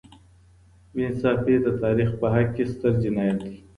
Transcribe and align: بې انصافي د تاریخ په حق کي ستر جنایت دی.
بې 0.93 1.01
انصافي 1.09 1.55
د 1.65 1.67
تاریخ 1.83 2.09
په 2.19 2.27
حق 2.33 2.49
کي 2.55 2.63
ستر 2.71 2.93
جنایت 3.03 3.37
دی. 3.45 3.55